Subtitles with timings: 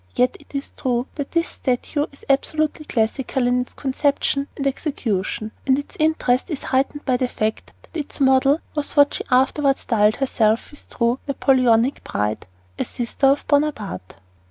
[0.15, 5.51] Yet it is true that this statue is absolutely classical in its conception and execution,
[5.67, 9.77] and its interest is heightened by the fact that its model was what she afterward
[9.77, 12.47] styled herself, with true Napoleonic pride
[12.79, 14.15] "a sister of Bonaparte."